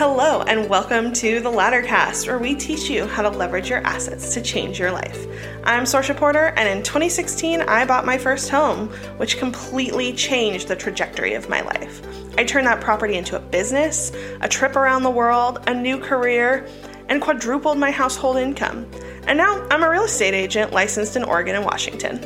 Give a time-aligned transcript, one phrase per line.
[0.00, 4.32] Hello, and welcome to the Laddercast, where we teach you how to leverage your assets
[4.32, 5.26] to change your life.
[5.64, 10.74] I'm Sorcha Porter, and in 2016, I bought my first home, which completely changed the
[10.74, 12.00] trajectory of my life.
[12.38, 14.10] I turned that property into a business,
[14.40, 16.66] a trip around the world, a new career,
[17.10, 18.90] and quadrupled my household income.
[19.26, 22.24] And now I'm a real estate agent licensed in Oregon and Washington.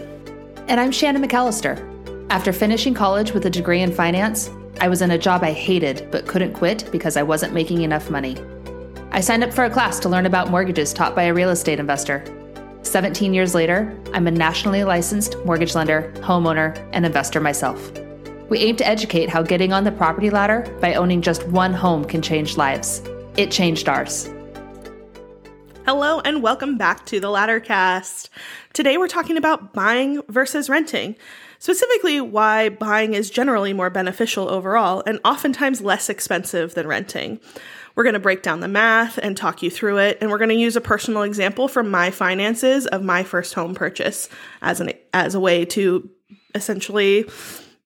[0.69, 1.83] And I'm Shannon McAlister.
[2.31, 4.49] After finishing college with a degree in finance,
[4.81, 8.11] I was in a job I hated but couldn't quit because I wasn't making enough
[8.11, 8.37] money.
[9.13, 11.79] I signed up for a class to learn about mortgages taught by a real estate
[11.79, 12.25] investor.
[12.83, 17.93] 17 years later, I'm a nationally licensed mortgage lender, homeowner, and investor myself.
[18.51, 22.05] We aim to educate how getting on the property ladder by owning just one home
[22.05, 23.03] can change lives.
[23.37, 24.29] It changed ours.
[25.87, 28.31] Hello, and welcome back to the Laddercast.
[28.73, 31.15] Today we're talking about buying versus renting
[31.59, 37.39] specifically why buying is generally more beneficial overall and oftentimes less expensive than renting.
[37.95, 40.49] We're going to break down the math and talk you through it, and we're going
[40.49, 44.31] to use a personal example from my finances of my first home purchase
[44.63, 46.09] as an as a way to
[46.55, 47.29] essentially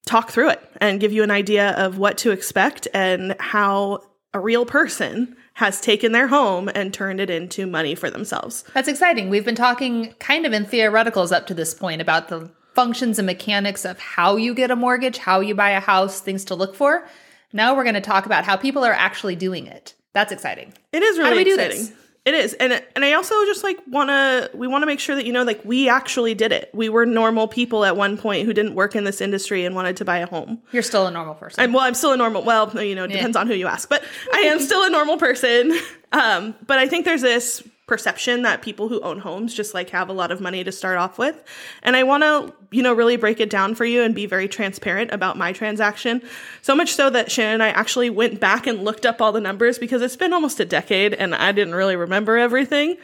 [0.06, 4.02] talk through it and give you an idea of what to expect and how
[4.34, 8.62] a real person has taken their home and turned it into money for themselves.
[8.74, 9.28] That's exciting.
[9.28, 13.26] We've been talking kind of in theoreticals up to this point about the functions and
[13.26, 16.76] mechanics of how you get a mortgage, how you buy a house, things to look
[16.76, 17.08] for.
[17.52, 19.94] Now we're going to talk about how people are actually doing it.
[20.12, 20.74] That's exciting.
[20.92, 21.96] It is really how do we exciting.
[22.28, 22.52] It is.
[22.52, 25.32] And and I also just like want to we want to make sure that you
[25.32, 26.68] know like we actually did it.
[26.74, 29.96] We were normal people at one point who didn't work in this industry and wanted
[29.96, 30.60] to buy a home.
[30.70, 31.64] You're still a normal person.
[31.64, 32.42] I'm, well, I'm still a normal.
[32.42, 33.40] Well, you know, it depends yeah.
[33.40, 34.04] on who you ask, but
[34.34, 35.72] I am still a normal person.
[36.12, 40.08] Um, but I think there's this perception that people who own homes just like have
[40.08, 41.42] a lot of money to start off with.
[41.83, 44.47] And I want to, you know, really break it down for you and be very
[44.47, 46.22] transparent about my transaction.
[46.62, 49.41] So much so that Shannon and I actually went back and looked up all the
[49.41, 52.97] numbers because it's been almost a decade and I didn't really remember everything.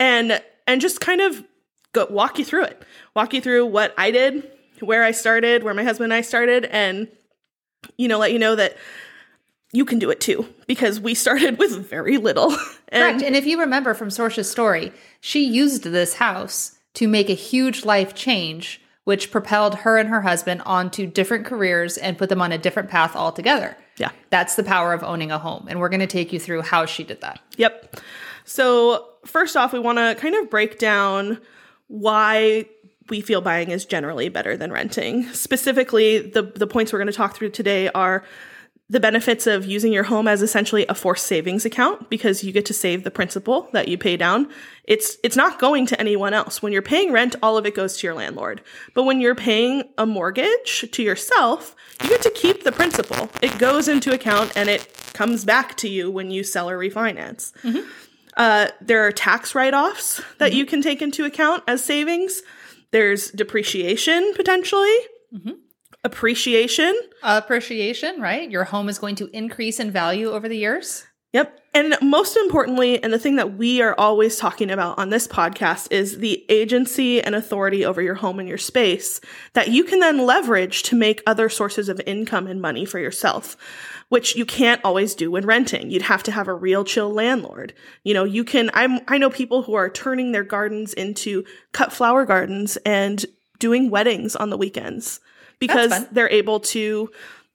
[0.00, 1.44] And and just kind of
[1.92, 2.82] go walk you through it.
[3.14, 4.50] Walk you through what I did,
[4.80, 7.08] where I started, where my husband and I started and
[7.96, 8.76] you know, let you know that
[9.72, 12.50] you can do it too because we started with very little.
[12.88, 13.22] and Correct.
[13.22, 17.84] And if you remember from Sorcha's story, she used this house to make a huge
[17.84, 22.52] life change, which propelled her and her husband onto different careers and put them on
[22.52, 23.76] a different path altogether.
[23.96, 24.10] Yeah.
[24.30, 25.66] That's the power of owning a home.
[25.68, 27.40] And we're going to take you through how she did that.
[27.56, 28.00] Yep.
[28.44, 31.38] So, first off, we want to kind of break down
[31.86, 32.66] why
[33.10, 35.28] we feel buying is generally better than renting.
[35.32, 38.24] Specifically, the the points we're going to talk through today are
[38.90, 42.66] the benefits of using your home as essentially a forced savings account because you get
[42.66, 44.48] to save the principal that you pay down.
[44.82, 46.60] It's it's not going to anyone else.
[46.60, 48.62] When you're paying rent, all of it goes to your landlord.
[48.92, 53.30] But when you're paying a mortgage to yourself, you get to keep the principal.
[53.40, 57.52] It goes into account and it comes back to you when you sell or refinance.
[57.62, 57.88] Mm-hmm.
[58.36, 60.58] Uh, there are tax write-offs that mm-hmm.
[60.58, 62.42] you can take into account as savings.
[62.90, 64.98] There's depreciation potentially.
[65.32, 65.52] Mm-hmm
[66.04, 66.94] appreciation.
[67.22, 68.50] Appreciation, right?
[68.50, 71.04] Your home is going to increase in value over the years.
[71.32, 71.60] Yep.
[71.74, 75.92] And most importantly, and the thing that we are always talking about on this podcast
[75.92, 79.20] is the agency and authority over your home and your space
[79.52, 83.56] that you can then leverage to make other sources of income and money for yourself,
[84.08, 85.92] which you can't always do when renting.
[85.92, 87.74] You'd have to have a real chill landlord.
[88.02, 91.92] You know, you can, I'm, I know people who are turning their gardens into cut
[91.92, 93.24] flower gardens and
[93.60, 95.20] doing weddings on the weekends
[95.60, 97.10] because they're able to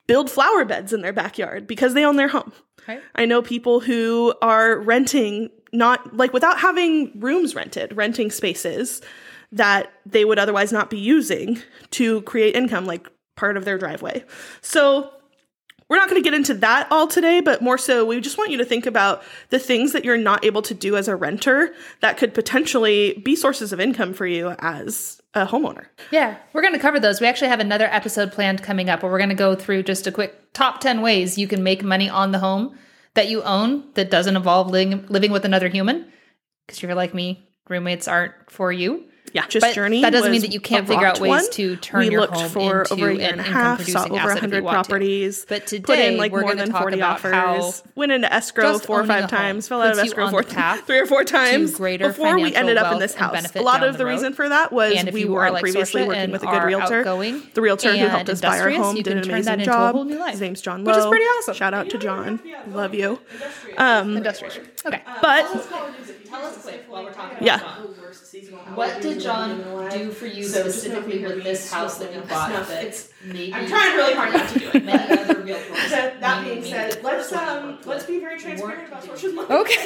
[0.08, 2.54] build flower beds in their backyard because they own their home.
[2.88, 3.02] Right.
[3.16, 9.02] I know people who are renting not like without having rooms rented, renting spaces
[9.52, 11.60] that they would otherwise not be using
[11.92, 14.24] to create income like part of their driveway.
[14.62, 15.12] So
[15.90, 18.50] we're not going to get into that all today, but more so, we just want
[18.50, 21.74] you to think about the things that you're not able to do as a renter
[22.02, 25.86] that could potentially be sources of income for you as a homeowner.
[26.12, 27.22] Yeah, we're going to cover those.
[27.22, 30.08] We actually have another episode planned coming up where we're going to go through just
[30.08, 32.76] a quick top 10 ways you can make money on the home
[33.14, 36.12] that you own that doesn't involve living, living with another human.
[36.66, 39.06] Because you're like me, roommates aren't for you.
[39.34, 40.02] Yeah, just but journey.
[40.02, 41.52] That doesn't mean that you can't figure out ways one.
[41.52, 43.84] to turn we your looked home for into over a year an and a half,
[43.84, 45.42] saw over hundred properties.
[45.42, 45.48] To.
[45.48, 47.84] But today, put in like more than forty offers.
[47.96, 49.68] Went into escrow four or five times.
[49.68, 50.44] Fell out of escrow four,
[50.86, 53.56] three or four times before we ended up in this house.
[53.56, 56.48] A lot of the reason for that was we were like previously working with a
[56.48, 57.04] good realtor.
[57.04, 59.96] The realtor who helped us buy our home did an amazing job.
[60.30, 60.92] His name's John Lowe.
[60.92, 61.56] Which is pretty awesome.
[61.56, 62.40] Shout out to John.
[62.70, 63.20] Love you.
[63.78, 64.58] Industrious.
[64.58, 66.54] Um, okay, but tell
[68.38, 68.76] us quick while we're talking yeah.
[68.76, 68.76] John.
[68.76, 72.50] What did John do for you so specifically with this house that you bought?
[72.68, 74.86] That maybe I'm trying really hard not to do it.
[75.86, 79.40] That, that being said, let's first one you um let's be very transparent about social.
[79.40, 79.86] Okay.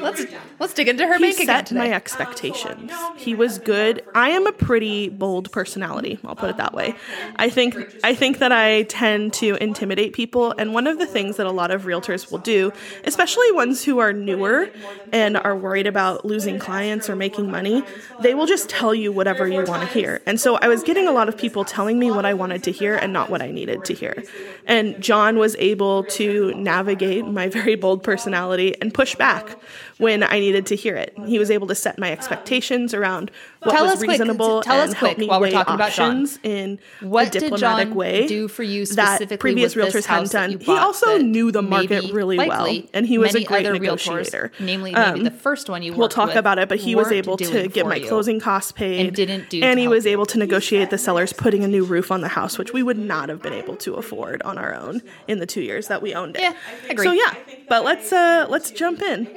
[0.00, 0.24] Let's
[0.58, 2.92] let's dig into her he bank set my expectations.
[3.16, 4.02] He was good.
[4.14, 6.18] I am a pretty bold personality.
[6.24, 6.94] I'll put it that way.
[7.36, 11.36] I think I think that I tend to intimidate people, and one of the things
[11.36, 12.72] that a lot of realtors will do,
[13.04, 14.70] especially ones who are newer
[15.12, 17.82] and are worried about losing clients or making money,
[18.20, 20.20] they will just tell you whatever you want to hear.
[20.26, 22.72] And so I was getting a lot of people telling me what I wanted to
[22.72, 24.22] hear and not what I needed to hear.
[24.66, 29.56] And John was able to navigate my very bold personality and push back
[29.98, 31.14] when I needed to hear it.
[31.26, 33.30] He was able to set my expectations around
[33.62, 35.52] what Tell was us quick- reasonable tell us and help quick me while we're weigh
[35.52, 36.10] talking about John.
[36.10, 39.92] options in What a did diplomatic John way do for you that specifically previous with
[39.92, 40.58] this realtors hadn't done.
[40.60, 44.52] He also knew the market really well, and he was a great negotiator.
[44.58, 47.10] Realtors, namely, maybe Um, the first one you We'll talk about it, but he was
[47.10, 50.38] able to get my closing costs paid And didn't do and he was able to
[50.38, 53.42] negotiate the sellers putting a new roof on the house, which we would not have
[53.42, 56.42] been able to afford on our own in the two years that we owned it.
[56.42, 56.96] Yeah.
[57.02, 57.34] So yeah,
[57.68, 59.28] but let's uh let's jump in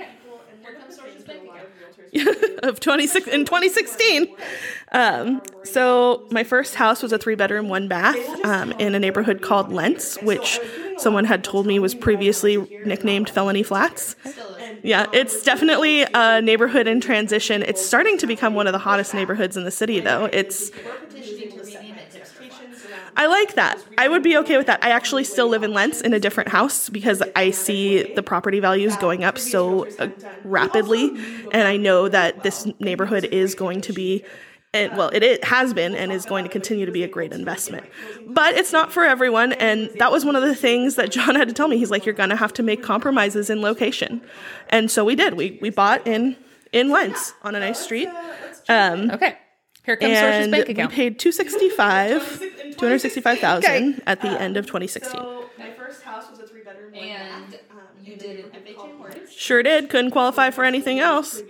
[2.64, 4.28] of 26 in 2016.
[4.92, 9.42] Um, so my first house was a three bedroom, one bath um, in a neighborhood
[9.42, 10.60] called Lents, which
[10.98, 14.16] someone had told me was previously nicknamed Felony Flats.
[14.84, 17.62] Yeah, it's definitely a neighborhood in transition.
[17.64, 20.26] It's starting to become one of the hottest neighborhoods in the city, though.
[20.26, 20.72] It's
[23.16, 23.84] I like that.
[23.98, 24.84] I would be okay with that.
[24.84, 28.60] I actually still live in Lents in a different house because I see the property
[28.60, 30.10] values going up so uh,
[30.44, 31.10] rapidly,
[31.52, 34.24] and I know that this neighborhood is going to be.
[34.74, 37.34] And well, it, it has been and is going to continue to be a great
[37.34, 37.86] investment.
[38.26, 39.52] But it's not for everyone.
[39.52, 41.78] And that was one of the things that John had to tell me.
[41.78, 44.22] He's like, you're going to have to make compromises in location.
[44.70, 45.34] And so we did.
[45.34, 46.38] We, we bought in,
[46.72, 48.08] in Lents on a nice street.
[48.70, 49.38] Um, Okay.
[49.86, 52.42] Here comes and bank we paid 265
[52.78, 54.00] 265000 Okay.
[54.08, 56.94] at the end of 2016 So my first house was a three bedroom.
[56.96, 57.56] And
[58.06, 59.30] you did an FHA mortgage.
[59.36, 61.44] sure did couldn't qualify for anything else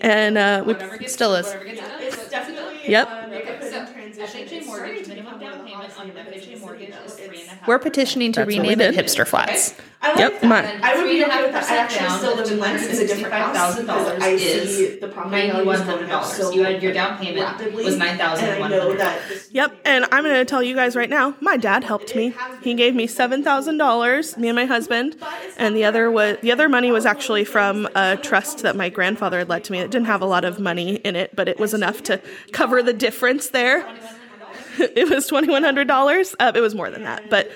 [0.00, 0.74] and uh, we
[1.06, 1.46] Still is.
[1.46, 1.80] Whatever gets.
[2.16, 3.10] It's definitely Yep.
[3.36, 3.84] Okay, so
[4.22, 7.18] FHA mortgage, minimum down payment on an FHA mortgage is
[7.60, 7.68] three and a half.
[7.68, 9.06] We're petitioning to That's what we rename it did.
[9.06, 9.74] Hipster Flats.
[10.02, 10.42] I yep.
[10.42, 11.68] mine I would be okay with that.
[11.70, 15.50] I actually still live in Lents in a different house because I see the property
[15.50, 16.24] values going up.
[16.24, 19.00] So You had your down payment rapidly, was nine thousand and I know hundred.
[19.00, 19.20] that
[19.50, 19.78] yep.
[19.84, 22.34] and i'm going to tell you guys right now my dad helped me.
[22.62, 25.16] He gave me $7000 me and my husband.
[25.58, 29.38] And the other was the other money was actually from a trust that my grandfather
[29.40, 29.80] had led to me.
[29.80, 32.22] It didn't have a lot of money in it but it was enough to
[32.52, 33.86] cover the difference there
[34.96, 37.50] it was $2100 uh, it was more than that but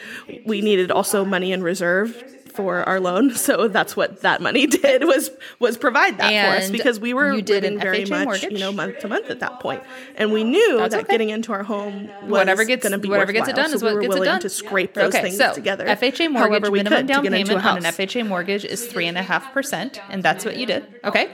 [0.47, 2.15] we needed also money in reserve
[2.55, 6.71] for our loan so that's what that money did was was provide that for us
[6.71, 8.53] because we were living very FHA much mortgage?
[8.53, 9.83] you know month to month at that point
[10.15, 11.13] and we knew That's that okay.
[11.15, 13.71] getting into our home was Whatever gets- going to be whatever gets it worthwhile, done
[13.71, 14.41] so is we what were gets it done.
[14.41, 17.79] to scrape those okay, things so together FHA mortgage however we minimum down payment on
[17.79, 17.83] an.
[17.85, 20.87] FHA mortgage is three and a half percent, and that's what you did.
[21.03, 21.31] Okay,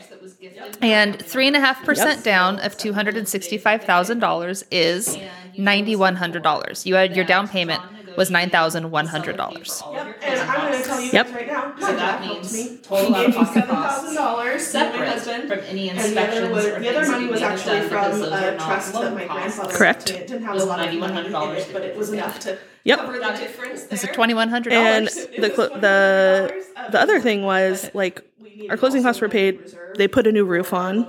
[0.81, 5.19] and three and a half percent down of two hundred and sixty-five thousand dollars is
[5.61, 6.87] ninety-one hundred dollars.
[6.87, 7.83] You had your down payment
[8.17, 9.83] was nine thousand one hundred dollars.
[9.87, 11.27] and i'm going to tell you Yep.
[11.27, 15.91] guys right now So that means total out of pocket costs $7000 separate from any
[15.91, 17.79] and the other inspections was or the other things money that was you have actually
[17.81, 19.55] done from those are a not trust that loan my costs.
[19.57, 20.01] grandfather Correct.
[20.09, 20.25] left me.
[20.25, 22.41] It didn't have a Was lot of money in $9,100 it, but it was enough
[22.41, 22.99] to Yep.
[22.99, 24.13] cover the difference It's there.
[24.15, 25.27] twenty-one hundred and dollars.
[25.39, 28.23] the cl- the the other thing was like
[28.69, 29.75] our closing costs were paid.
[29.97, 31.03] They put a new roof on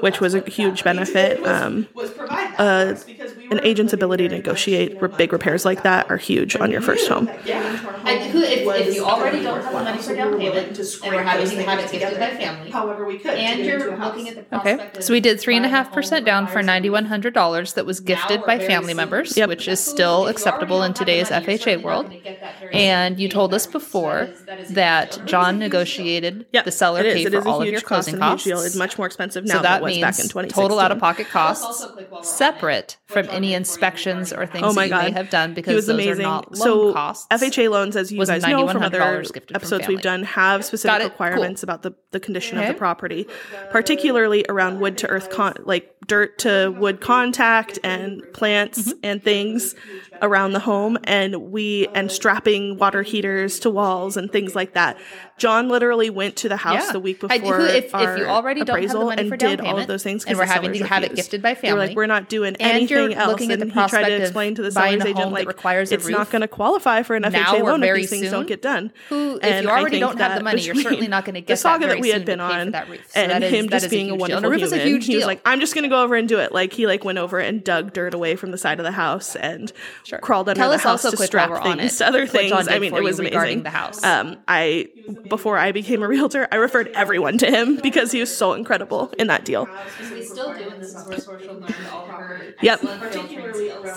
[0.00, 1.44] which was a huge benefit.
[1.46, 4.98] Um, was provide that uh, for us because we were an agent's ability to negotiate
[5.16, 7.28] big repairs like that are huge on your first home.
[7.28, 11.22] And who, if, if you already don't have the money for down payment, and we're
[11.22, 13.32] having to have it gifted by family, However, we could.
[13.38, 15.86] and you're into looking at the Okay, so we did three and a buying half
[15.88, 19.48] home percent down for ninety-one hundred dollars that was gifted by family members, Yep.
[19.48, 22.06] which is still If you already acceptable in today's FHA world.
[22.06, 25.58] gonna get that very And you told us before is- that is a that John
[25.58, 27.14] negotiated Yep, the seller it is.
[27.14, 28.66] paid It for is a all of huge your cost closing and a huge costs.
[28.66, 30.62] It's much more expensive now so than that it was means back in 2016.
[30.62, 32.26] total out of pocket Plus costs also quick while we're on it.
[32.26, 35.74] separate from any inspections or things Oh my that you may have done He because
[35.76, 36.24] was those amazing.
[36.24, 37.26] are not loan so costs.
[37.30, 40.64] FHA loans, as you was guys know from other $9,100 from episodes we've done, have
[40.64, 41.04] specific Got it.
[41.04, 43.26] requirements about the, the condition of the property,
[43.70, 48.98] particularly around wood to earth, con- like dirt to wood contact and plants Mm-hmm.
[49.04, 49.74] and things
[50.20, 54.96] around the home, and we and strapping water heaters to walls and things like that.
[55.42, 56.92] John literally went to the house Yeah.
[56.92, 59.36] the week I- before who- if- if you already don't have the money and for
[59.36, 61.72] down did all of those things, and we're having to have it gifted by They
[61.72, 63.28] were family, like, we're not doing anything else.
[63.32, 66.06] Looking and at the he tried to explain to the seller's agent like requires it's
[66.08, 68.92] not going to qualify for an FHA loan if these things don't get done.
[69.08, 71.48] Who, if and you already don't have the money, you're certainly not going to get
[71.48, 74.48] the saga that, that we had been on, so and him just being a, wonderful
[74.52, 74.78] human.
[74.80, 76.52] A he was like, I'm just going to go over and do it.
[76.52, 79.34] Like he like went over and dug dirt away from the side of the house
[79.34, 79.72] and
[80.20, 82.68] crawled under the house to strap things to other things.
[82.68, 83.64] I mean, it was amazing.
[83.64, 83.98] The house.
[84.04, 84.88] I
[85.32, 89.14] before I became a realtor, I referred everyone to him because he was so incredible
[89.18, 89.66] in that deal.
[90.12, 92.82] We still do, and this is where Sorcha learned all her Yep.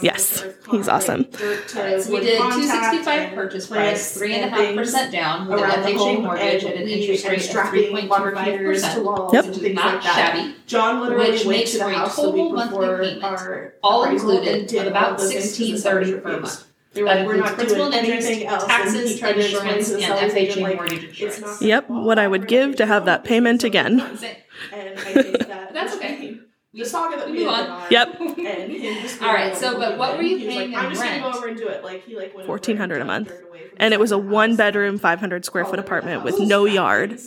[0.01, 1.27] Yes, he's awesome.
[1.33, 5.61] so we did two sixty five purchase price, three and a half percent down with
[5.61, 9.05] an FHA mortgage at an interest rate of three point two five percent.
[9.33, 9.73] Yep.
[9.73, 10.55] Not shabby.
[10.67, 14.87] John literally which makes to the for a house total monthly payment, all included, of
[14.87, 16.65] about sixteen thirty per month.
[16.95, 18.65] They were like, we're not principal doing anything else.
[18.65, 21.61] taxes, and he tried insurance, to and sellers agent, FHA like, mortgage it's insurance.
[21.61, 23.99] not Yep, what I would give to have that payment again.
[23.99, 26.39] And I think that That's okay.
[26.73, 27.83] The saga that we Move had on.
[27.91, 28.19] Yep.
[28.19, 28.37] And
[29.21, 31.47] All right, so, but what were you he paying like, I'm just gonna go over
[31.47, 31.83] and do it.
[31.83, 34.11] Like he like went Fourteen hundred a month, dug dirt away from and it was
[34.11, 34.57] a side of the one house.
[34.57, 37.17] bedroom, five hundred square foot apartment with no yard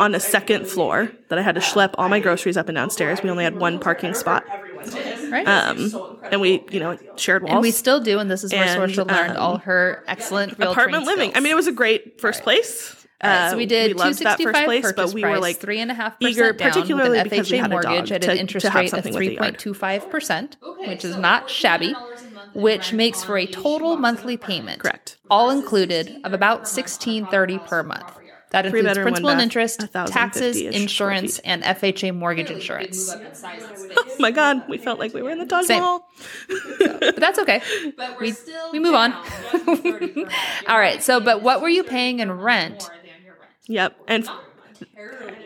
[0.00, 2.74] on a I second floor that I had to schlep all my groceries up and
[2.76, 3.22] downstairs.
[3.22, 4.67] We only had one parking spot, Everyone to him.
[5.30, 5.46] Right.
[5.46, 7.52] um, and we you know shared walls.
[7.52, 10.58] And we still do, and this is where And, Sorcha learned um, all her excellent
[10.58, 11.32] realtoring apartment living.
[11.34, 12.94] I mean, it was a great first place.
[13.20, 15.56] All right, so Uh, we did we 265 place, purchase but we price, were like
[15.56, 18.08] three and a half eager, down particularly with an because we FHA had a mortgage
[18.10, 19.38] dog, at to- an to interest rate of something with a three yard.
[19.38, 20.56] point two five percent,
[20.86, 23.96] which is so not shabby, $1,400 a month in which makes for a a total
[23.96, 25.16] monthly payment, Correct.
[25.28, 28.17] all included, of about sixteen thirty per month.
[28.50, 31.42] That Three includes bedroom, principal and interest, taxes, insurance, feet.
[31.44, 33.08] and FHA mortgage Clearly, insurance.
[33.14, 33.98] move up in size and space.
[33.98, 35.80] Oh my god, we felt like we were in the Taj Same.
[35.82, 36.08] Mahal.
[36.78, 37.60] But that's okay.
[37.96, 39.10] But we're We- still we move on.
[39.10, 40.32] down 130 per month.
[40.62, 42.80] Your All right, so but what were you paying in rent?
[42.80, 43.52] more than your rent.
[43.66, 44.28] Yep, and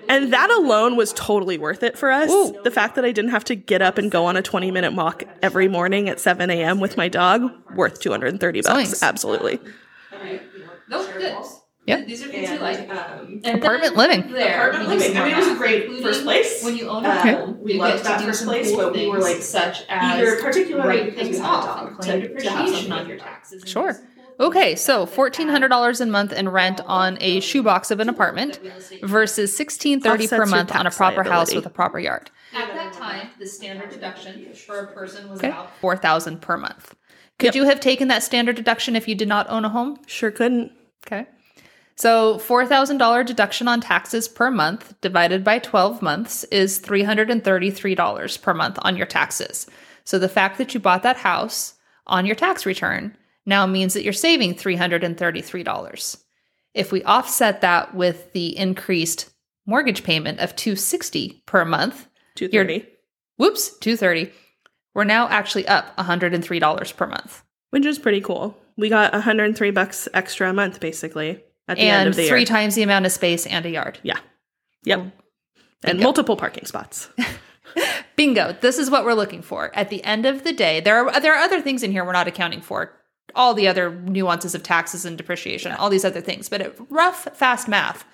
[0.09, 2.30] and that alone was totally worth it for us.
[2.30, 2.56] Ooh.
[2.64, 4.92] The fact that I didn't have to get up and go on a twenty minute
[4.94, 6.78] walk every morning at seven a.m.
[6.80, 8.75] with my dog, worth two hundred and thirty bucks.
[8.75, 9.02] Thanks.
[9.02, 9.59] Absolutely.
[10.88, 11.44] Nope, good.
[11.87, 12.07] Yep.
[12.07, 12.89] These are things we like.
[12.91, 14.33] Um, And Apartment living.
[14.33, 15.17] There, Apartment living.
[15.17, 16.62] I mean, it was a great including first place.
[16.62, 17.33] When you own a Okay.
[17.35, 20.37] home, We you loved that first place, cool but we were, like, such as eager,
[20.43, 23.62] particularly things we had a off and to- claim to have depreciation on your taxes.
[23.67, 23.93] Sure.
[23.93, 24.07] do some
[24.39, 28.09] cool Okay, so fourteen hundred dollars a month in rent on a shoebox of an
[28.09, 28.61] apartment
[29.03, 32.31] versus sixteen thirty per month on a tax proper house with a proper yard.
[32.55, 36.57] At that time, the standard deduction for a person was Okay, about four thousand per
[36.57, 36.95] month.
[37.39, 37.55] Could Yep.
[37.57, 39.99] you have taken that standard deduction if you did not own a home?
[40.07, 40.73] Sure couldn't.
[41.07, 41.27] Okay.
[41.96, 47.02] So four thousand dollar deduction on taxes per month divided by twelve months is three
[47.02, 49.66] hundred and thirty three dollars per month on your taxes.
[50.04, 51.75] So the fact that you bought that house
[52.06, 56.16] on your tax return now means that you're saving three hundred and thirty three dollars.
[56.75, 59.30] If we offset that with the increased
[59.66, 62.88] mortgage payment of two sixty per month, 230.
[63.37, 64.32] Whoops, two thirty,
[64.94, 67.42] we're now actually up hundred and three dollars per month.
[67.70, 68.56] which is pretty cool.
[68.76, 72.09] We got one hundred and three bucks extra a month, basically, at the end And
[72.11, 72.47] of the three year.
[72.47, 73.99] times the amount of space and a yard.
[74.02, 74.19] yeah.
[74.85, 75.12] Yep.
[75.85, 77.09] And multiple parking spots.
[78.16, 78.57] Bingo.
[78.61, 79.71] This is what we're looking for.
[79.75, 82.12] At the end of the day, there are there are other things in here we're
[82.12, 82.92] not accounting for.
[83.35, 86.49] All the other nuances of taxes and depreciation, all these other things.
[86.49, 88.04] But at rough, fast math,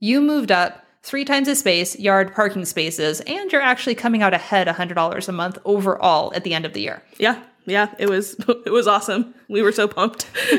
[0.00, 4.34] you moved up three times the space, yard parking spaces, and you're actually coming out
[4.34, 7.02] ahead $100 a month overall at the end of the year.
[7.18, 7.40] Yeah.
[7.68, 7.94] Yeah.
[7.98, 8.34] It was
[8.66, 9.34] it was awesome.
[9.48, 10.26] We were so pumped.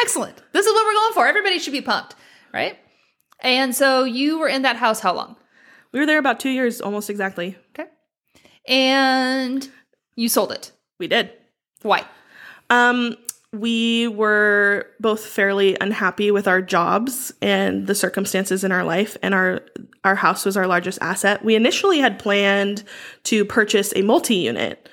[0.00, 0.36] Excellent.
[0.52, 1.26] This is what we're going for.
[1.26, 2.14] Everybody should be pumped,
[2.52, 2.78] right?
[3.40, 5.36] And so you were in that house how long?
[5.94, 7.56] we were there about two years, almost exactly.
[7.70, 7.88] Okay.
[8.66, 9.66] And
[10.16, 10.72] you sold it.
[10.98, 11.30] We did.
[11.82, 12.04] Why?
[12.68, 13.14] Um,
[13.52, 19.32] we were both fairly unhappy with our jobs and the circumstances in our life, and
[19.32, 19.60] our
[20.02, 21.44] our house was our largest asset.
[21.44, 22.82] We initially had planned
[23.24, 24.88] to purchase a multi unit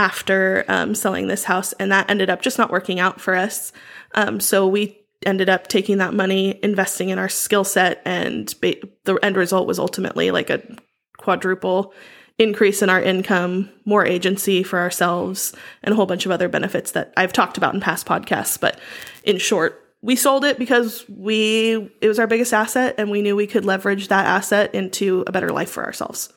[0.00, 3.70] after um, selling this house, and that ended up just not working out for us.
[4.14, 8.76] Um, so we ended up taking that money, investing in our skill set, and ba-
[9.04, 10.62] the end result was ultimately like a
[11.18, 11.92] quadruple
[12.38, 16.92] increase in our income, more agency for ourselves, and a whole bunch of other benefits
[16.92, 18.58] that I've talked about in past podcasts.
[18.58, 18.80] But
[19.24, 23.36] in short, we sold it because we it was our biggest asset and we knew
[23.36, 26.32] we could leverage that asset into a better life for ourselves.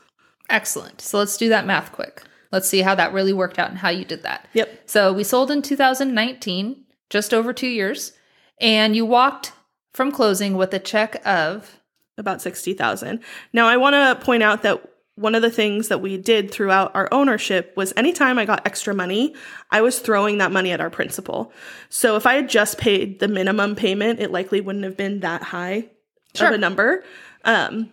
[0.49, 0.99] Excellent.
[0.99, 2.23] So let's do that math quick.
[2.53, 4.47] Let's see how that really worked out and how you did that.
[4.53, 4.83] Yep.
[4.85, 8.13] So we sold in 2019, just over two years,
[8.61, 9.53] and you walked
[9.91, 11.79] from closing with a check of
[12.15, 13.19] about 60,000.
[13.53, 16.95] Now I want to point out that one of the things that we did throughout
[16.95, 19.33] our ownership was anytime I got extra money,
[19.71, 21.51] I was throwing that money at our principal.
[21.89, 25.41] So if I had just paid the minimum payment, it likely wouldn't have been that
[25.41, 25.89] high
[26.35, 26.49] Sure.
[26.49, 27.03] of a number.
[27.45, 27.89] Um,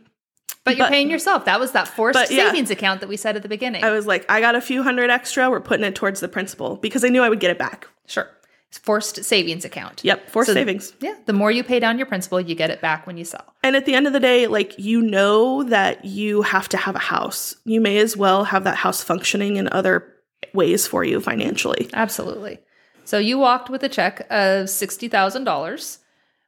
[0.64, 1.46] But you're but, paying yourself.
[1.46, 3.82] That was that forced savings account that we said at the beginning.
[3.82, 5.48] I was like, I got a few hundred extra.
[5.50, 7.88] We're putting it towards the principal because I knew I would get it back.
[8.06, 8.28] Sure.
[8.68, 10.02] It's forced savings account.
[10.04, 10.92] Yep, forced so savings.
[11.00, 13.52] yeah, the more you pay down your principal, you get it back when you sell.
[13.64, 16.94] And at the end of the day, like you know that you have to have
[16.94, 17.56] a house.
[17.64, 20.14] You may as well have that house functioning in other
[20.54, 21.90] ways for you financially.
[21.92, 22.60] Absolutely.
[23.04, 25.98] So you walked with a check of $60,000,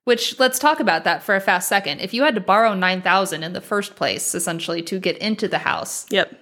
[0.05, 2.01] which let's talk about that for a fast second.
[2.01, 5.59] If you had to borrow 9,000 in the first place essentially to get into the
[5.59, 6.07] house.
[6.11, 6.39] Yep.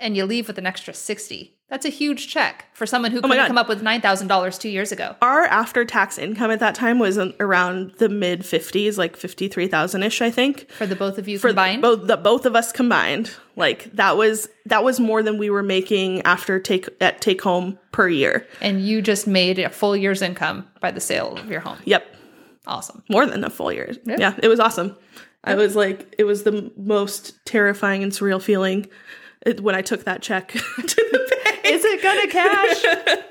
[0.00, 1.54] And you leave with an extra 60.
[1.70, 4.92] That's a huge check for someone who oh couldn't come up with $9,000 2 years
[4.92, 5.16] ago.
[5.22, 10.30] Our after tax income at that time was around the mid 50s, like 53,000ish, I
[10.30, 10.70] think.
[10.72, 11.80] For the both of you for combined?
[11.80, 13.34] both the both of us combined.
[13.56, 17.78] Like that was that was more than we were making after take at take home
[17.92, 18.46] per year.
[18.60, 21.78] And you just made a full year's income by the sale of your home.
[21.86, 22.06] Yep.
[22.66, 23.02] Awesome.
[23.10, 23.92] More than a full year.
[24.04, 24.18] Yep.
[24.18, 24.96] Yeah, it was awesome.
[25.44, 28.86] I was like, it was the most terrifying and surreal feeling
[29.60, 31.60] when I took that check to the bank.
[31.64, 32.82] Is it gonna cash?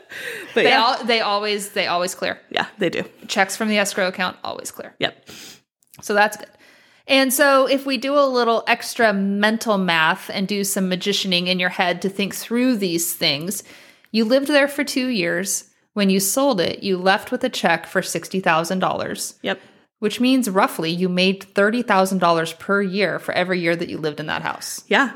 [0.53, 0.83] but they yeah.
[0.83, 2.39] all they always they always clear.
[2.49, 3.03] Yeah, they do.
[3.27, 4.95] Checks from the escrow account always clear.
[4.99, 5.29] Yep.
[6.01, 6.49] So that's good.
[7.07, 11.59] And so if we do a little extra mental math and do some magicianing in
[11.59, 13.63] your head to think through these things,
[14.11, 15.69] you lived there for 2 years.
[15.93, 19.33] When you sold it, you left with a check for $60,000.
[19.41, 19.61] Yep.
[19.99, 24.25] Which means roughly you made $30,000 per year for every year that you lived in
[24.25, 24.83] that house.
[24.87, 25.15] Yeah.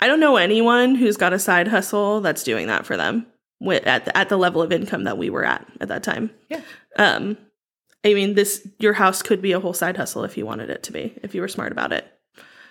[0.00, 3.26] I don't know anyone who's got a side hustle that's doing that for them
[3.60, 6.30] with, at the, at the level of income that we were at at that time.
[6.50, 6.60] Yeah.
[6.96, 7.38] Um,
[8.04, 10.82] I mean, this your house could be a whole side hustle if you wanted it
[10.84, 12.04] to be, if you were smart about it.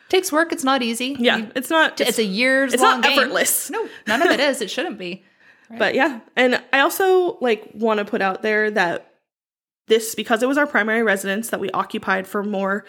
[0.10, 0.52] Takes work.
[0.52, 1.16] It's not easy.
[1.18, 2.02] Yeah, you, it's not.
[2.02, 2.74] It's, it's, a year's.
[2.74, 3.18] It's not game.
[3.18, 3.70] effortless.
[3.70, 4.62] No, none of it is.
[4.62, 5.24] It shouldn't be.
[5.72, 5.80] Right.
[5.80, 9.14] But yeah, and I also like want to put out there that
[9.88, 12.86] this because it was our primary residence that we occupied for more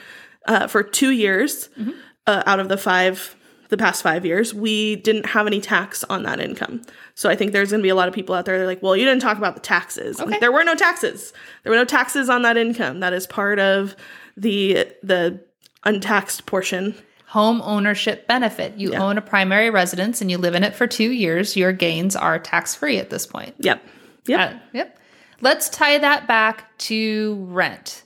[0.46, 1.92] uh, for two years mm-hmm.
[2.26, 3.36] uh, out of the five
[3.72, 6.82] the past five years, we didn't have any tax on that income.
[7.14, 8.66] So I think there's going to be a lot of people out there that are
[8.66, 10.20] like, well, you didn't talk about the taxes.
[10.20, 10.38] Okay.
[10.40, 11.32] There were no taxes.
[11.62, 13.00] There were no taxes on that income.
[13.00, 13.96] That is part of
[14.36, 15.42] the the
[15.84, 16.94] untaxed portion.
[17.32, 18.76] Home ownership benefit.
[18.76, 19.02] You yeah.
[19.02, 21.56] own a primary residence and you live in it for two years.
[21.56, 23.54] Your gains are tax free at this point.
[23.58, 23.82] Yep.
[24.26, 24.38] Yep.
[24.38, 24.98] Uh, yep.
[25.40, 28.02] Let's tie that back to rent.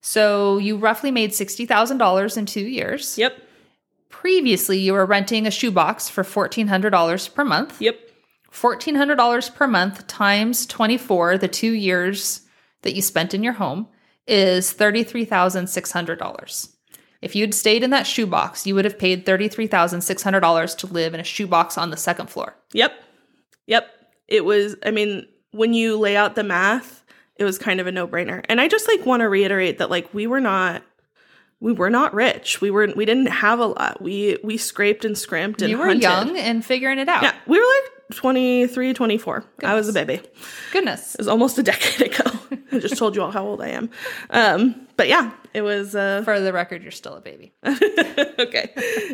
[0.00, 3.18] So you roughly made $60,000 in two years.
[3.18, 3.36] Yep.
[4.10, 7.80] Previously, you were renting a shoebox for $1,400 per month.
[7.80, 7.98] Yep.
[8.52, 12.42] $1,400 per month times 24, the two years
[12.82, 13.88] that you spent in your home,
[14.28, 16.71] is $33,600.
[17.22, 21.24] If you'd stayed in that shoebox, you would have paid $33,600 to live in a
[21.24, 22.54] shoebox on the second floor.
[22.72, 22.92] Yep.
[23.66, 23.88] Yep.
[24.28, 27.04] It was, I mean, when you lay out the math,
[27.36, 28.44] it was kind of a no brainer.
[28.48, 30.82] And I just like want to reiterate that, like, we were not
[31.60, 32.60] we were not rich.
[32.60, 34.02] We were we didn't have a lot.
[34.02, 36.02] We we scraped and scrimped and You were hunted.
[36.02, 37.22] young and figuring it out.
[37.22, 39.40] Yeah, we were like 23, 24.
[39.40, 39.56] Goodness.
[39.62, 40.20] I was a baby.
[40.72, 41.14] Goodness.
[41.14, 42.30] It was almost a decade ago.
[42.72, 43.90] I just told you all how old I am.
[44.30, 47.52] Um, but yeah, it was uh For the record, you're still a baby.
[47.66, 48.70] okay.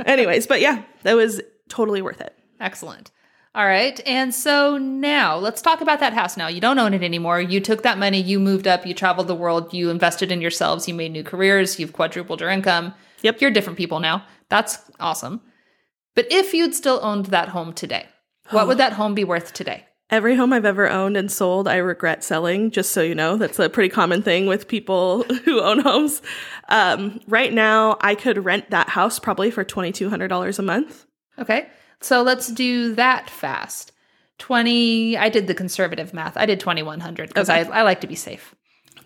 [0.07, 2.35] Anyways, but yeah, that was totally worth it.
[2.61, 3.11] Excellent.
[3.55, 4.01] All right.
[4.07, 6.49] And so now let's talk about that house now.
[6.49, 7.41] You don't own it anymore.
[7.41, 10.87] You took that money, you moved up, you traveled the world, you invested in yourselves,
[10.87, 12.95] you made new careers, you've quadrupled your income.
[13.23, 13.41] Yep.
[13.41, 14.25] You're different people now.
[14.49, 15.41] That's awesome.
[16.15, 18.07] But if you'd still owned that home today,
[18.51, 19.85] what would that home be worth today?
[20.11, 23.37] Every home I've ever owned and sold, I regret selling, just so you know.
[23.37, 26.23] That's a pretty common thing with people who own homes.
[26.71, 31.05] Um, right now, I could rent that house probably for $2,200 a month.
[31.39, 31.69] Okay.
[32.01, 33.93] So let's do that fast.
[34.39, 36.37] 20, I did the conservative math.
[36.37, 37.69] I did 2100 because okay.
[37.71, 38.55] I, I like to be safe.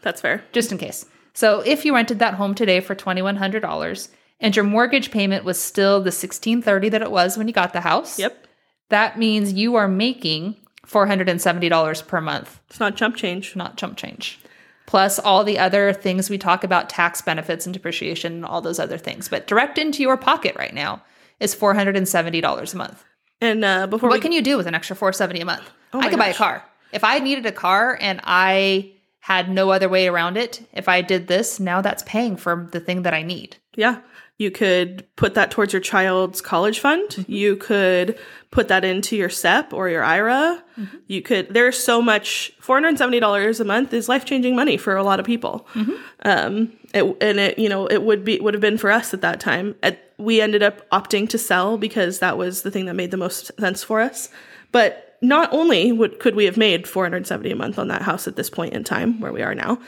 [0.03, 0.45] That's fair.
[0.53, 1.05] Just in case.
[1.35, 4.09] So if you rented that home today for $2,100
[4.41, 7.81] and your mortgage payment was still the 1630 that it was when you got the
[7.81, 8.19] house.
[8.19, 8.47] Yep.
[8.93, 10.55] That means you are making
[10.87, 12.61] $470 per month.
[12.69, 13.57] It's not chump change.
[13.57, 14.39] Not chump change.
[14.85, 18.79] Plus all the other things we talk about tax benefits and depreciation and all those
[18.79, 19.31] other things.
[19.31, 21.03] But direct into your pocket right now
[21.41, 23.03] is $470 a month.
[23.41, 24.21] And uh, before what we...
[24.21, 25.71] can you do with an extra 470 a month?
[25.95, 26.27] Oh I could gosh.
[26.27, 26.65] buy a car.
[26.93, 31.01] If I needed a car and I had no other way around it, if I
[31.01, 33.57] did this, now that's paying for the thing that I need.
[33.75, 34.01] Yeah.
[34.39, 37.09] You could put that towards your child's college fund.
[37.11, 37.33] Mm-hmm.
[37.33, 38.19] You could
[38.51, 40.63] put that into your SEP or your IRA.
[40.79, 40.97] Mm-hmm.
[41.07, 45.21] You could, there's so much, $470 a month is life changing money for a lot
[45.21, 45.67] of people.
[45.75, 45.95] Mm-hmm.
[46.25, 49.21] Um, it, and it, you know, it would be, would have been for us at
[49.21, 49.75] that time.
[49.83, 53.17] At, we ended up opting to sell because that was the thing that made the
[53.17, 54.29] most sense for us.
[54.73, 58.37] But not only would, could we have made 470 a month on that house at
[58.37, 59.79] this point in time where we are now,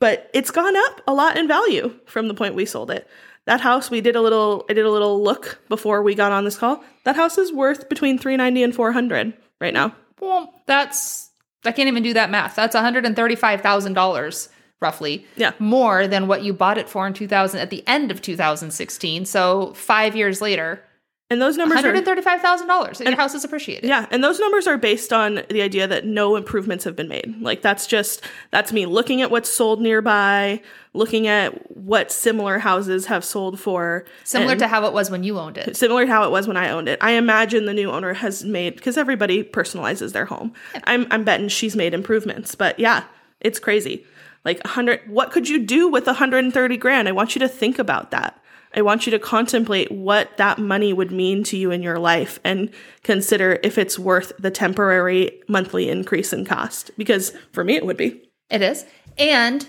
[0.00, 3.08] but it's gone up a lot in value from the point we sold it.
[3.48, 6.44] That house we did a little I did a little look before we got on
[6.44, 6.84] this call.
[7.04, 9.96] That house is worth between 390 and 400 right now.
[10.20, 11.30] Well, that's
[11.64, 12.54] I can't even do that math.
[12.54, 14.48] That's $135,000
[14.80, 15.26] roughly.
[15.36, 15.52] Yeah.
[15.58, 19.24] More than what you bought it for in 2000 at the end of 2016.
[19.24, 20.84] So 5 years later,
[21.30, 23.86] and those numbers $135,000 that your house is appreciated.
[23.86, 27.34] Yeah, and those numbers are based on the idea that no improvements have been made.
[27.42, 30.62] Like that's just that's me looking at what's sold nearby,
[30.94, 34.06] looking at what similar houses have sold for.
[34.24, 35.76] Similar to how it was when you owned it.
[35.76, 36.98] Similar to how it was when I owned it.
[37.02, 40.54] I imagine the new owner has made because everybody personalizes their home.
[40.72, 40.80] Yeah.
[40.84, 42.54] I'm I'm betting she's made improvements.
[42.54, 43.04] But yeah,
[43.40, 44.06] it's crazy.
[44.46, 47.06] Like 100 what could you do with 130 grand?
[47.06, 48.37] I want you to think about that.
[48.74, 52.38] I want you to contemplate what that money would mean to you in your life
[52.44, 52.70] and
[53.02, 56.90] consider if it's worth the temporary monthly increase in cost.
[56.98, 58.22] Because for me, it would be.
[58.50, 58.84] It is.
[59.16, 59.66] And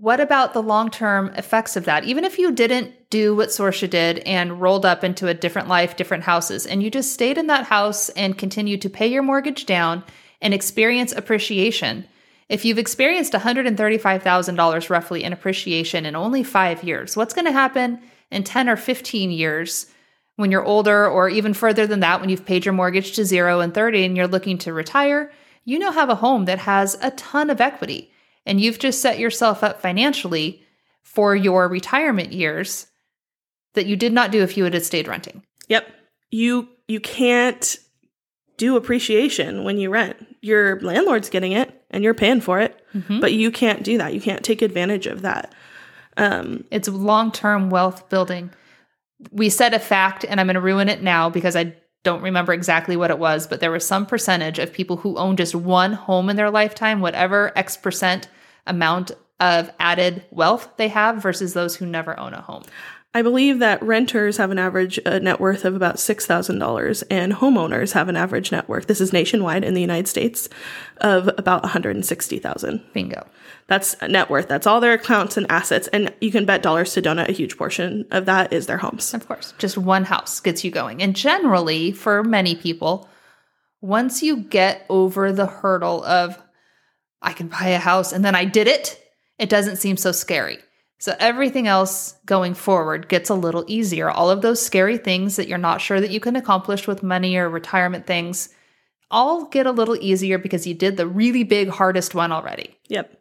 [0.00, 2.04] what about the long term effects of that?
[2.04, 5.96] Even if you didn't do what Sorcha did and rolled up into a different life,
[5.96, 9.66] different houses, and you just stayed in that house and continued to pay your mortgage
[9.66, 10.02] down
[10.40, 12.06] and experience appreciation,
[12.50, 18.00] if you've experienced $135,000 roughly in appreciation in only five years, what's going to happen
[18.32, 19.86] in 10 or 15 years
[20.34, 23.60] when you're older, or even further than that, when you've paid your mortgage to zero
[23.60, 25.30] and 30 and you're looking to retire?
[25.64, 28.10] You now have a home that has a ton of equity,
[28.44, 30.62] and you've just set yourself up financially
[31.02, 32.86] for your retirement years
[33.74, 35.42] that you did not do if you had stayed renting.
[35.68, 35.86] Yep.
[36.30, 37.78] You you can't
[38.60, 40.36] do appreciation when you rent.
[40.42, 43.18] Your landlord's getting it and you're paying for it, mm-hmm.
[43.18, 44.12] but you can't do that.
[44.12, 45.54] You can't take advantage of that.
[46.18, 48.50] Um, it's long term wealth building.
[49.32, 52.52] We said a fact, and I'm going to ruin it now because I don't remember
[52.52, 55.94] exactly what it was, but there was some percentage of people who own just one
[55.94, 58.28] home in their lifetime, whatever X percent
[58.66, 62.64] amount of added wealth they have versus those who never own a home.
[63.12, 67.92] I believe that renters have an average uh, net worth of about $6,000 and homeowners
[67.92, 68.86] have an average net worth.
[68.86, 70.48] This is nationwide in the United States
[70.98, 72.82] of about 160,000.
[72.92, 73.26] Bingo.
[73.66, 74.46] That's net worth.
[74.46, 75.88] That's all their accounts and assets.
[75.88, 79.12] And you can bet dollars to donut a huge portion of that is their homes.
[79.12, 79.54] Of course.
[79.58, 81.02] Just one house gets you going.
[81.02, 83.08] And generally, for many people,
[83.80, 86.40] once you get over the hurdle of,
[87.20, 89.04] I can buy a house and then I did it,
[89.36, 90.58] it doesn't seem so scary.
[91.00, 94.10] So everything else going forward gets a little easier.
[94.10, 97.36] All of those scary things that you're not sure that you can accomplish with money
[97.36, 98.50] or retirement things
[99.10, 102.76] all get a little easier because you did the really big hardest one already.
[102.88, 103.18] Yep.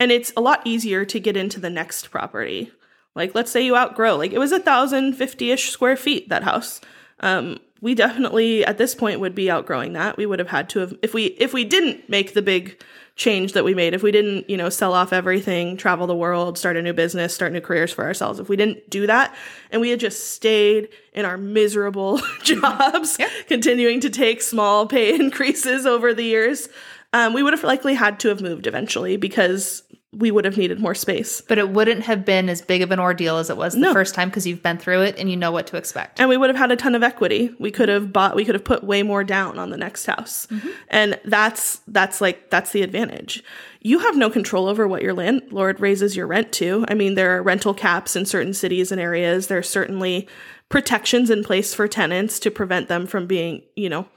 [0.00, 2.72] And it's a lot easier to get into the next property.
[3.14, 6.44] Like let's say you outgrow, like it was a thousand fifty ish square feet, that
[6.44, 6.80] house.
[7.20, 10.16] Um, we definitely at this point would be outgrowing that.
[10.16, 12.82] We would have had to have if we if we didn't make the big
[13.18, 16.56] change that we made, if we didn't, you know, sell off everything, travel the world,
[16.56, 19.34] start a new business, start new careers for ourselves, if we didn't do that
[19.70, 23.28] and we had just stayed in our miserable jobs, yep.
[23.48, 26.68] continuing to take small pay increases over the years,
[27.12, 29.82] um, we would have likely had to have moved eventually because
[30.18, 31.40] we would have needed more space.
[31.40, 33.92] But it wouldn't have been as big of an ordeal as it was the no.
[33.92, 36.18] first time because you've been through it and you know what to expect.
[36.18, 37.54] And we would have had a ton of equity.
[37.60, 40.46] We could have bought we could have put way more down on the next house.
[40.46, 40.68] Mm-hmm.
[40.88, 43.44] And that's that's like that's the advantage.
[43.80, 46.84] You have no control over what your landlord raises your rent to.
[46.88, 49.46] I mean, there are rental caps in certain cities and areas.
[49.46, 50.26] There's certainly
[50.68, 54.08] protections in place for tenants to prevent them from being, you know,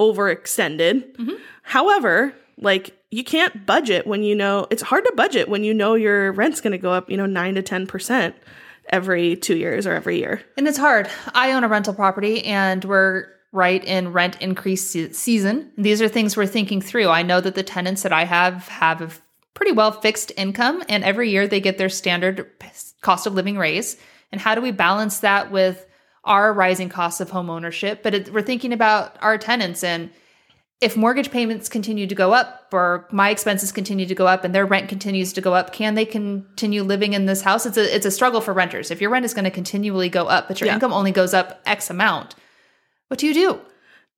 [0.00, 1.16] overextended.
[1.16, 1.34] Mm-hmm.
[1.62, 5.94] However, like you can't budget when you know it's hard to budget when you know
[5.94, 8.34] your rent's going to go up, you know, 9 to 10%
[8.88, 10.42] every 2 years or every year.
[10.56, 11.08] And it's hard.
[11.32, 15.70] I own a rental property and we're right in rent increase season.
[15.78, 17.08] These are things we're thinking through.
[17.08, 19.10] I know that the tenants that I have have a
[19.54, 22.50] pretty well fixed income and every year they get their standard
[23.00, 23.96] cost of living raise.
[24.32, 25.86] And how do we balance that with
[26.24, 28.02] our rising costs of home ownership?
[28.02, 30.10] But it, we're thinking about our tenants and
[30.80, 34.54] if mortgage payments continue to go up or my expenses continue to go up and
[34.54, 37.94] their rent continues to go up can they continue living in this house it's a
[37.94, 40.60] it's a struggle for renters if your rent is going to continually go up but
[40.60, 40.74] your yeah.
[40.74, 42.34] income only goes up x amount
[43.08, 43.60] what do you do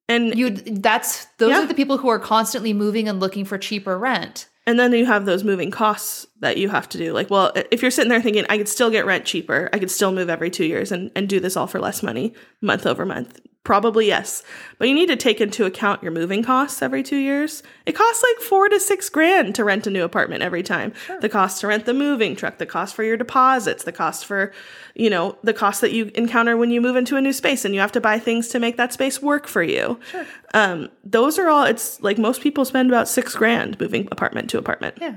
[0.08, 1.62] and you that's those yeah.
[1.62, 5.06] are the people who are constantly moving and looking for cheaper rent and then you
[5.06, 7.12] have those moving costs that you have to do.
[7.12, 9.92] Like, well, if you're sitting there thinking, I could still get rent cheaper, I could
[9.92, 13.06] still move every two years and, and do this all for less money, month over
[13.06, 13.40] month.
[13.66, 14.44] Probably yes.
[14.78, 17.64] But you need to take into account your moving costs every two years.
[17.84, 20.94] It costs like four to six grand to rent a new apartment every time.
[21.04, 21.18] Sure.
[21.18, 24.52] The cost to rent the moving truck, the cost for your deposits, the cost for,
[24.94, 27.74] you know, the cost that you encounter when you move into a new space and
[27.74, 29.98] you have to buy things to make that space work for you.
[30.12, 30.24] Sure.
[30.54, 34.58] Um, those are all, it's like most people spend about six grand moving apartment to
[34.58, 34.96] apartment.
[35.00, 35.16] Yeah.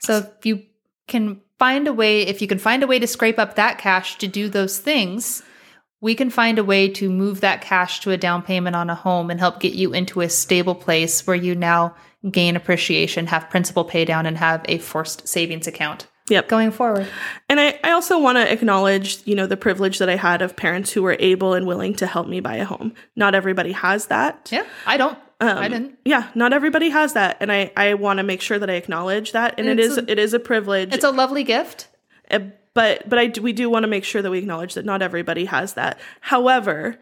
[0.00, 0.64] So if you
[1.08, 4.18] can find a way, if you can find a way to scrape up that cash
[4.18, 5.42] to do those things,
[6.00, 8.94] we can find a way to move that cash to a down payment on a
[8.94, 11.94] home and help get you into a stable place where you now
[12.30, 16.06] gain appreciation, have principal pay down, and have a forced savings account.
[16.28, 16.48] Yep.
[16.48, 17.08] Going forward.
[17.48, 20.54] And I, I also want to acknowledge, you know, the privilege that I had of
[20.54, 22.94] parents who were able and willing to help me buy a home.
[23.16, 24.48] Not everybody has that.
[24.52, 25.18] Yeah, I don't.
[25.40, 25.98] Um, I didn't.
[26.04, 29.32] Yeah, not everybody has that, and I I want to make sure that I acknowledge
[29.32, 30.94] that, and, and it is a, it is a privilege.
[30.94, 31.88] It's a lovely gift.
[32.74, 35.02] But but I do, we do want to make sure that we acknowledge that not
[35.02, 35.98] everybody has that.
[36.20, 36.98] However,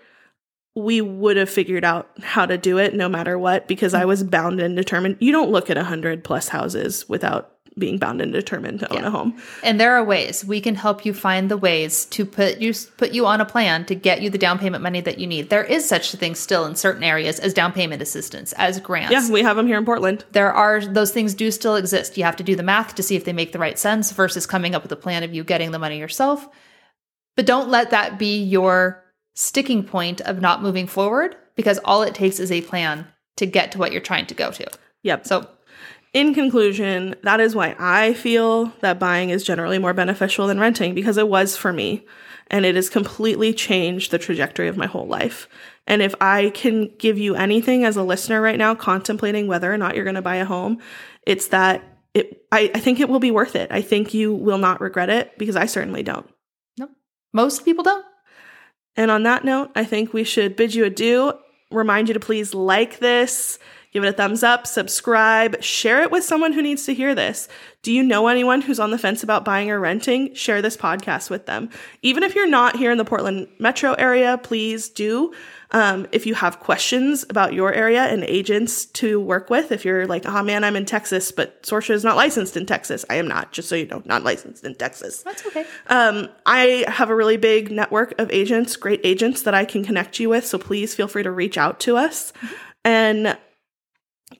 [0.75, 4.09] we would have figured out how to do it no matter what because I mm.
[4.09, 5.17] was bound and determined.
[5.21, 9.01] You don't look at a hundred plus houses without being bound and determined to own
[9.01, 9.09] yeah.
[9.09, 9.41] a home.
[9.63, 13.13] And there are ways we can help you find the ways to put you put
[13.13, 15.51] you on a plan to get you the down payment money that you need.
[15.51, 19.13] There is such a thing still in certain areas as down payment assistance, as grants.
[19.13, 20.25] Yeah, we have them here in Portland.
[20.33, 22.17] There are those things do still exist.
[22.19, 24.47] You have to do the math to see if they make the right sense versus
[24.47, 26.49] coming up with a plan of you getting the money yourself.
[27.37, 32.15] But don't let that be your sticking point of not moving forward because all it
[32.15, 34.67] takes is a plan to get to what you're trying to go to.
[35.05, 35.27] Yep.
[35.27, 35.49] So
[36.13, 40.95] in conclusion, that is why I feel that buying is generally more beneficial than renting
[40.95, 42.07] because it was for me.
[42.51, 45.49] And it has completely changed the trajectory of my whole life.
[45.87, 49.77] And if I can give you anything as a listener right now, contemplating whether or
[49.77, 50.81] not you're going to buy a home,
[51.27, 51.83] it's that
[52.15, 53.71] it, I, I think it will be worth it.
[53.71, 56.29] I think you will not regret it because I certainly don't.
[56.79, 56.89] No,
[57.35, 58.05] most people don't.
[58.97, 61.35] And on that note, I think we should bid you adieu.
[61.71, 63.59] Remind you to please like this
[63.99, 67.49] Give it a thumbs up, subscribe, share it with someone who needs to hear this.
[67.83, 70.33] Do you know anyone who's on the fence about buying or renting?
[70.37, 71.69] Share this podcast with them.
[72.01, 75.35] Even if you're not here in the Portland metro area, please do.
[75.73, 80.07] Um, if you have questions about your area and agents to work with, if you're
[80.07, 83.05] like, oh man, I'm in Texas, but Sorcha is not licensed in Texas.
[83.11, 85.25] I am not, just so you know, not licensed in Texas.
[85.25, 85.67] That's okay.
[85.89, 90.21] Um, I have a really big network of agents, great agents that I can connect
[90.21, 90.47] you with.
[90.47, 92.31] So please feel free to reach out to us.
[92.31, 92.55] Mm-hmm.
[92.85, 93.39] And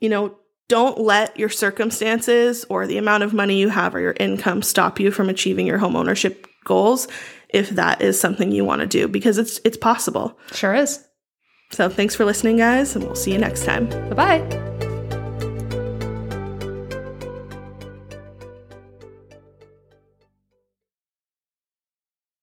[0.01, 0.37] you know,
[0.69, 5.01] don't let your circumstances or the amount of money you have or your income stop
[5.01, 7.09] you from achieving your home ownership goals
[7.49, 10.39] if that is something you want to do because it's it's possible.
[10.53, 11.03] Sure is.
[11.71, 13.89] So thanks for listening guys and we'll see you next time.
[14.11, 14.78] Bye-bye.